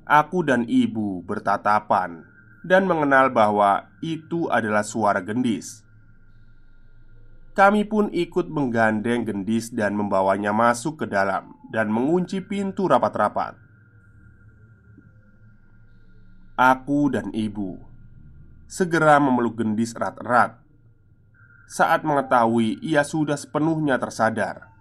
Aku 0.05 0.41
dan 0.41 0.65
ibu 0.65 1.21
bertatapan 1.21 2.25
dan 2.65 2.89
mengenal 2.89 3.29
bahwa 3.29 3.85
itu 4.01 4.49
adalah 4.49 4.81
suara 4.81 5.21
gendis. 5.21 5.85
Kami 7.55 7.87
pun 7.87 8.11
ikut 8.11 8.51
menggandeng 8.51 9.23
gendis 9.23 9.71
dan 9.71 9.95
membawanya 9.95 10.51
masuk 10.51 11.05
ke 11.05 11.05
dalam 11.07 11.55
dan 11.71 11.87
mengunci 11.87 12.43
pintu 12.43 12.89
rapat-rapat. 12.89 13.55
Aku 16.57 17.07
dan 17.13 17.31
ibu 17.31 17.79
segera 18.67 19.21
memeluk 19.23 19.61
gendis 19.61 19.95
erat-erat 19.95 20.59
saat 21.65 22.05
mengetahui 22.05 22.77
ia 22.81 23.01
sudah 23.01 23.37
sepenuhnya 23.39 23.97
tersadar. 23.97 24.74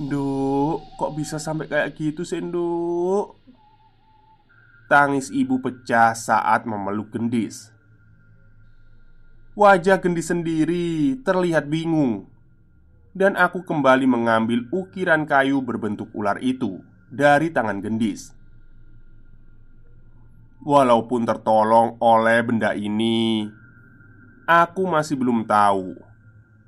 Duk, 0.00 0.96
kok 0.96 1.12
bisa 1.12 1.36
sampai 1.36 1.68
kayak 1.68 1.92
gitu 1.92 2.24
sih, 2.24 2.40
Duk? 2.40 3.36
Tangis 4.88 5.28
ibu 5.28 5.60
pecah 5.60 6.16
saat 6.16 6.64
memeluk 6.64 7.12
gendis. 7.12 7.68
Wajah 9.52 10.00
gendis 10.00 10.32
sendiri 10.32 11.20
terlihat 11.20 11.68
bingung, 11.68 12.24
dan 13.12 13.36
aku 13.36 13.60
kembali 13.60 14.08
mengambil 14.08 14.64
ukiran 14.72 15.28
kayu 15.28 15.60
berbentuk 15.60 16.08
ular 16.16 16.40
itu 16.40 16.80
dari 17.12 17.52
tangan 17.52 17.84
gendis. 17.84 18.32
Walaupun 20.64 21.28
tertolong 21.28 22.00
oleh 22.00 22.40
benda 22.40 22.72
ini, 22.72 23.52
aku 24.48 24.88
masih 24.88 25.20
belum 25.20 25.44
tahu 25.44 26.09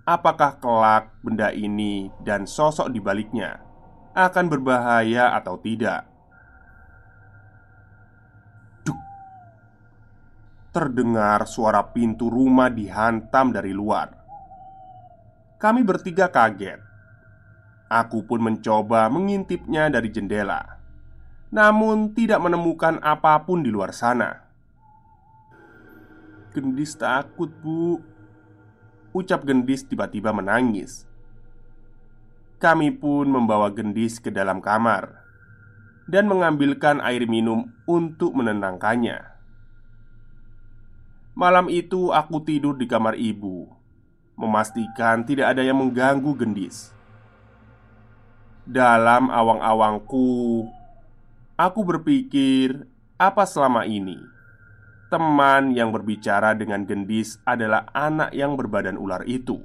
apakah 0.05 0.59
kelak 0.59 1.15
benda 1.23 1.51
ini 1.55 2.11
dan 2.23 2.47
sosok 2.49 2.91
di 2.91 2.99
baliknya 2.99 3.63
akan 4.13 4.47
berbahaya 4.53 5.33
atau 5.39 5.57
tidak. 5.59 6.05
Duk. 8.85 8.99
Terdengar 10.75 11.49
suara 11.49 11.81
pintu 11.93 12.29
rumah 12.29 12.69
dihantam 12.69 13.57
dari 13.57 13.73
luar. 13.73 14.13
Kami 15.57 15.81
bertiga 15.87 16.29
kaget. 16.29 16.81
Aku 17.89 18.25
pun 18.25 18.41
mencoba 18.41 19.09
mengintipnya 19.13 19.93
dari 19.93 20.09
jendela 20.09 20.83
namun 21.53 22.17
tidak 22.17 22.41
menemukan 22.41 22.97
apa 23.05 23.45
pun 23.45 23.61
di 23.61 23.69
luar 23.69 23.93
sana. 23.93 24.41
Gendis 26.57 26.97
takut, 26.97 27.53
Bu. 27.61 28.01
Ucap 29.13 29.45
Gendis 29.45 29.85
tiba-tiba 29.85 30.33
menangis. 30.33 31.05
Kami 32.57 32.89
pun 32.97 33.29
membawa 33.29 33.69
Gendis 33.69 34.17
ke 34.17 34.33
dalam 34.33 34.65
kamar 34.65 35.21
dan 36.09 36.25
mengambilkan 36.33 36.97
air 37.05 37.29
minum 37.29 37.69
untuk 37.85 38.33
menenangkannya. 38.33 39.21
Malam 41.37 41.69
itu 41.69 42.09
aku 42.09 42.41
tidur 42.41 42.77
di 42.81 42.89
kamar 42.89 43.21
ibu, 43.21 43.69
memastikan 44.41 45.29
tidak 45.29 45.53
ada 45.53 45.61
yang 45.61 45.77
mengganggu 45.77 46.33
Gendis. 46.33 46.97
Dalam 48.65 49.29
awang-awangku, 49.29 50.65
Aku 51.53 51.85
berpikir, 51.85 52.89
apa 53.21 53.45
selama 53.45 53.85
ini 53.85 54.32
teman 55.13 55.77
yang 55.77 55.93
berbicara 55.93 56.57
dengan 56.57 56.89
gendis 56.89 57.37
adalah 57.45 57.85
anak 57.93 58.33
yang 58.33 58.57
berbadan 58.57 58.97
ular 58.97 59.21
itu? 59.29 59.61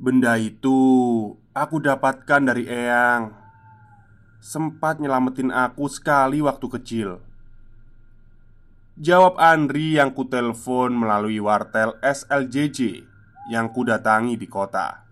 Benda 0.00 0.40
itu 0.40 0.80
aku 1.52 1.76
dapatkan 1.76 2.40
dari 2.40 2.64
Eyang. 2.64 3.36
Sempat 4.40 4.96
nyelamatin 4.96 5.52
aku 5.52 5.84
sekali 5.92 6.40
waktu 6.40 6.66
kecil. 6.80 7.10
Jawab 8.96 9.36
Andri 9.36 10.00
yang 10.00 10.16
kutelepon 10.16 10.96
melalui 10.96 11.36
wartel 11.36 12.00
SLJJ 12.00 13.04
yang 13.52 13.68
kudatangi 13.68 14.40
di 14.40 14.48
kota. 14.48 15.04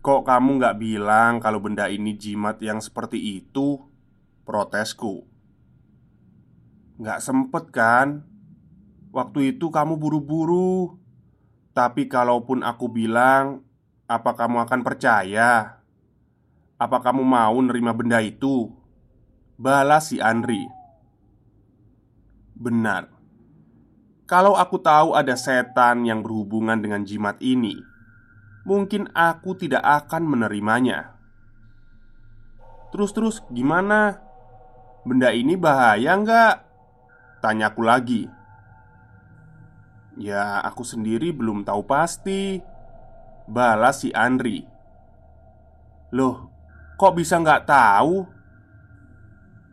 Kok 0.00 0.24
kamu 0.24 0.50
nggak 0.56 0.78
bilang 0.80 1.36
kalau 1.36 1.60
benda 1.60 1.92
ini 1.92 2.16
jimat 2.16 2.56
yang 2.64 2.80
seperti 2.80 3.20
itu? 3.44 3.91
Protesku 4.52 5.24
Nggak 7.00 7.24
sempet 7.24 7.72
kan? 7.72 8.20
Waktu 9.08 9.56
itu 9.56 9.72
kamu 9.72 9.96
buru-buru 9.96 11.00
Tapi 11.72 12.04
kalaupun 12.04 12.60
aku 12.60 12.92
bilang 12.92 13.64
Apa 14.04 14.36
kamu 14.36 14.68
akan 14.68 14.80
percaya? 14.84 15.80
Apa 16.76 17.00
kamu 17.00 17.24
mau 17.24 17.56
nerima 17.64 17.96
benda 17.96 18.20
itu? 18.20 18.68
Balas 19.56 20.12
si 20.12 20.20
Andri 20.20 20.68
Benar 22.52 23.08
Kalau 24.28 24.52
aku 24.60 24.76
tahu 24.76 25.16
ada 25.16 25.32
setan 25.32 26.04
yang 26.04 26.20
berhubungan 26.20 26.76
dengan 26.76 27.08
jimat 27.08 27.40
ini 27.40 27.88
mungkin 28.62 29.10
aku 29.10 29.58
tidak 29.58 29.82
akan 29.82 30.22
menerimanya. 30.22 31.18
Terus-terus 32.94 33.42
gimana? 33.50 34.21
Benda 35.02 35.34
ini 35.34 35.58
bahaya 35.58 36.14
nggak? 36.14 36.54
Tanyaku 37.42 37.82
lagi 37.82 38.22
Ya 40.14 40.62
aku 40.62 40.86
sendiri 40.86 41.34
belum 41.34 41.66
tahu 41.66 41.82
pasti 41.82 42.62
Balas 43.50 44.06
si 44.06 44.14
Andri 44.14 44.62
Loh, 46.14 46.46
kok 46.94 47.18
bisa 47.18 47.42
nggak 47.42 47.66
tahu? 47.66 48.22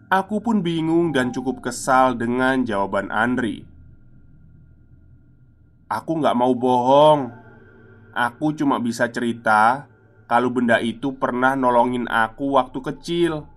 Aku 0.09 0.41
pun 0.41 0.65
bingung 0.65 1.13
dan 1.13 1.29
cukup 1.29 1.61
kesal 1.61 2.17
dengan 2.17 2.65
jawaban 2.65 3.13
Andri 3.13 3.69
Aku 5.85 6.17
nggak 6.17 6.33
mau 6.33 6.57
bohong 6.57 7.29
Aku 8.17 8.57
cuma 8.57 8.81
bisa 8.81 9.05
cerita 9.13 9.85
kalau 10.29 10.53
benda 10.53 10.77
itu 10.77 11.17
pernah 11.17 11.57
nolongin 11.57 12.05
aku 12.05 12.53
waktu 12.53 12.85
kecil. 12.85 13.49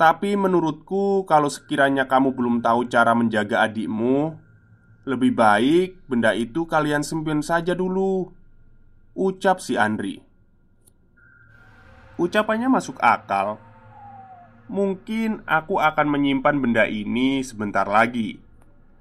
Tapi 0.00 0.32
menurutku, 0.32 1.28
kalau 1.28 1.52
sekiranya 1.52 2.08
kamu 2.08 2.32
belum 2.32 2.64
tahu 2.64 2.88
cara 2.88 3.12
menjaga 3.12 3.68
adikmu, 3.68 4.32
lebih 5.04 5.36
baik 5.36 6.00
benda 6.08 6.32
itu 6.32 6.64
kalian 6.64 7.04
simpan 7.04 7.44
saja 7.44 7.76
dulu. 7.76 8.32
Ucap 9.12 9.60
si 9.60 9.76
Andri. 9.76 10.24
Ucapannya 12.16 12.72
masuk 12.72 12.96
akal. 12.96 13.60
Mungkin 14.72 15.44
aku 15.44 15.76
akan 15.76 16.08
menyimpan 16.08 16.56
benda 16.56 16.88
ini 16.88 17.44
sebentar 17.44 17.84
lagi 17.84 18.40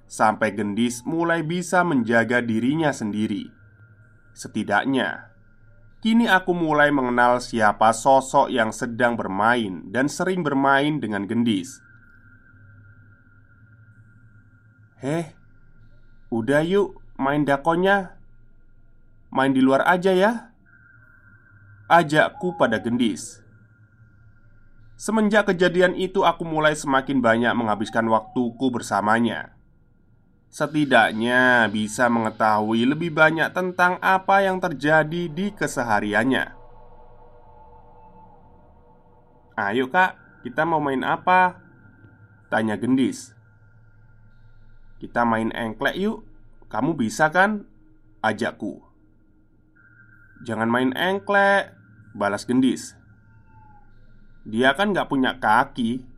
sampai 0.09 0.51
gendis 0.51 1.05
mulai 1.05 1.45
bisa 1.45 1.85
menjaga 1.85 2.41
dirinya 2.41 2.89
sendiri. 2.89 3.53
Setidaknya, 4.33 5.28
kini 5.99 6.31
aku 6.31 6.55
mulai 6.55 6.91
mengenal 6.91 7.43
siapa 7.43 7.91
sosok 7.91 8.47
yang 8.47 8.71
sedang 8.71 9.19
bermain 9.19 9.83
dan 9.91 10.07
sering 10.07 10.43
bermain 10.43 10.99
dengan 10.99 11.27
gendis. 11.27 11.83
Heh, 14.99 15.31
udah 16.31 16.63
yuk 16.63 16.99
main 17.19 17.43
dakonya. 17.43 18.19
Main 19.29 19.53
di 19.53 19.61
luar 19.61 19.85
aja 19.85 20.11
ya. 20.11 20.51
Ajakku 21.87 22.55
pada 22.59 22.79
gendis. 22.81 23.39
Semenjak 24.99 25.47
kejadian 25.47 25.95
itu, 25.95 26.27
aku 26.27 26.43
mulai 26.43 26.75
semakin 26.75 27.23
banyak 27.23 27.53
menghabiskan 27.55 28.03
waktuku 28.11 28.67
bersamanya. 28.67 29.58
Setidaknya 30.49 31.69
bisa 31.69 32.09
mengetahui 32.09 32.81
lebih 32.89 33.13
banyak 33.13 33.53
tentang 33.53 34.01
apa 34.01 34.41
yang 34.41 34.57
terjadi 34.57 35.29
di 35.29 35.53
kesehariannya. 35.53 36.57
"Ayo, 39.53 39.93
Kak, 39.93 40.41
kita 40.41 40.65
mau 40.65 40.81
main 40.81 41.05
apa?" 41.05 41.61
tanya 42.49 42.81
Gendis. 42.81 43.37
"Kita 44.97 45.21
main 45.21 45.53
engklek 45.53 45.93
yuk. 46.01 46.25
Kamu 46.65 46.97
bisa 46.97 47.29
kan?" 47.29 47.69
ajakku. 48.25 48.81
"Jangan 50.49 50.65
main 50.65 50.97
engklek," 50.97 51.77
balas 52.17 52.49
Gendis. 52.49 52.97
Dia 54.49 54.73
kan 54.73 54.97
gak 54.97 55.13
punya 55.13 55.37
kaki 55.37 56.08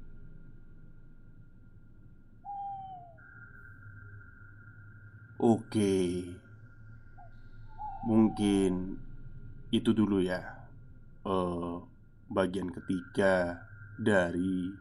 Oke. 5.41 6.21
Mungkin 8.05 9.01
itu 9.73 9.89
dulu 9.89 10.21
ya 10.21 10.41
uh, 11.25 11.81
Bagian 12.31 12.71
ketiga 12.71 13.59
dari 13.99 14.71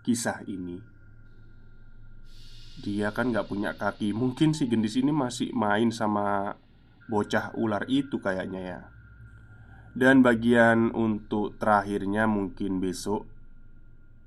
kisah 0.00 0.40
ini. 0.48 0.80
Dia 2.80 3.12
kan 3.12 3.34
gak 3.34 3.52
punya 3.52 3.76
kaki. 3.76 4.16
Mungkin 4.16 4.56
si 4.56 4.64
gendis 4.64 4.96
ini 4.96 5.12
masih 5.12 5.52
main 5.52 5.92
sama 5.92 6.56
bocah 7.10 7.52
ular 7.58 7.84
itu 7.90 8.16
kayaknya 8.16 8.62
ya. 8.64 8.80
Dan 9.92 10.24
bagian 10.24 10.88
untuk 10.96 11.60
terakhirnya 11.60 12.24
mungkin 12.24 12.80
besok 12.80 13.28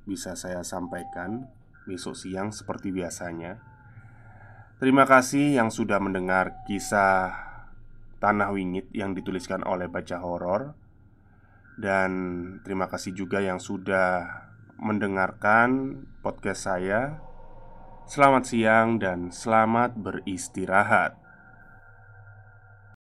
bisa 0.06 0.38
saya 0.38 0.62
sampaikan 0.62 1.50
besok 1.90 2.14
siang 2.14 2.54
seperti 2.54 2.94
biasanya. 2.94 3.77
Terima 4.78 5.10
kasih 5.10 5.58
yang 5.58 5.74
sudah 5.74 5.98
mendengar 5.98 6.62
kisah 6.70 7.34
Tanah 8.22 8.54
Wingit 8.54 8.94
yang 8.94 9.18
dituliskan 9.18 9.66
oleh 9.66 9.90
Baca 9.90 10.22
Horor 10.22 10.78
dan 11.82 12.12
terima 12.62 12.86
kasih 12.86 13.18
juga 13.18 13.42
yang 13.42 13.58
sudah 13.58 14.46
mendengarkan 14.78 16.02
podcast 16.22 16.70
saya. 16.70 17.18
Selamat 18.06 18.54
siang 18.54 19.02
dan 19.02 19.34
selamat 19.34 19.98
beristirahat. 19.98 21.27